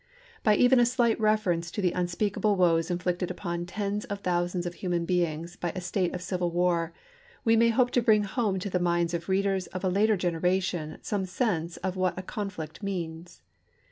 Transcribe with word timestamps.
By 0.41 0.55
even 0.55 0.79
a 0.79 0.85
slight 0.87 1.19
reference 1.19 1.69
to 1.69 1.79
the 1.79 1.91
unspeakable 1.91 2.55
woes 2.55 2.89
inflicted 2.89 3.29
upon 3.29 3.67
tens 3.67 4.03
of 4.05 4.23
thou 4.23 4.47
sands 4.47 4.65
of 4.65 4.73
human 4.73 5.05
beings 5.05 5.55
by 5.55 5.69
a 5.75 5.79
state 5.79 6.15
of 6.15 6.23
civil 6.23 6.49
war, 6.49 6.91
we 7.45 7.55
may 7.55 7.69
hope 7.69 7.91
to 7.91 8.01
bring 8.01 8.23
home 8.23 8.57
to 8.61 8.69
the 8.71 8.79
minds 8.79 9.13
of 9.13 9.29
readers 9.29 9.67
of 9.67 9.83
a 9.83 9.89
later 9.89 10.17
generation 10.17 10.97
some 11.03 11.25
sense 11.27 11.77
of 11.77 11.95
what 11.97 12.15
such 12.15 12.23
a 12.23 12.25
con 12.25 12.49
flict 12.49 12.81
means. 12.81 13.43